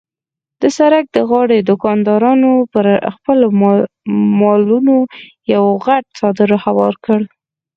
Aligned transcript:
د 0.61 0.63
سړک 0.77 1.05
د 1.15 1.17
غاړې 1.29 1.59
دوکاندارانو 1.69 2.51
به 2.61 2.65
پر 2.73 2.85
خپلو 3.15 3.47
مالونو 4.41 4.95
یو 5.53 5.63
غټ 5.85 6.03
څادر 6.17 6.49
هوار 6.65 6.93
کړ. 7.05 7.19